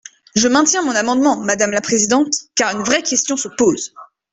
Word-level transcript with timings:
Je 0.35 0.47
maintiens 0.47 0.81
mon 0.81 0.95
amendement, 0.95 1.37
madame 1.37 1.69
la 1.69 1.79
présidente, 1.79 2.33
car 2.55 2.75
une 2.75 2.81
vraie 2.81 3.03
question 3.03 3.37
se 3.37 3.49
pose. 3.49 3.93